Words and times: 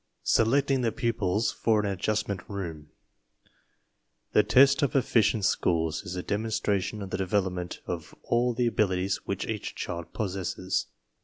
SELECTING 0.23 0.81
THE 0.81 0.91
PUPILS 0.91 1.51
FOR 1.51 1.79
AN 1.79 1.85
ADJUSTMENT 1.85 2.41
ROOM 2.47 2.89
The 4.31 4.41
test 4.41 4.81
of 4.81 4.95
efficient 4.95 5.45
sc 5.45 5.61
hools 5.63 6.03
is 6.03 6.15
a 6.15 6.23
demonstration 6.23 7.03
of 7.03 7.11
the 7.11 7.19
developmehFof 7.23 8.15
all 8.23 8.55
the 8.55 8.65
Abilities 8.65 9.17
which 9.27 9.45
each 9.45 9.75
child 9.75 10.11
pos 10.11 10.35
sesses. 10.35 10.85